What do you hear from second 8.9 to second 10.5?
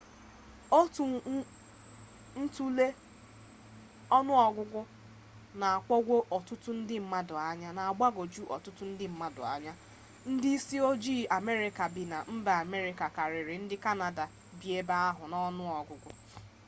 mmadụ anya ndị